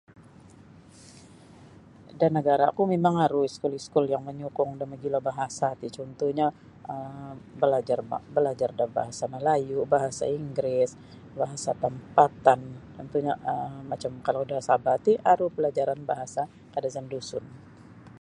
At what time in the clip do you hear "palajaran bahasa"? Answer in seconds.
15.55-16.41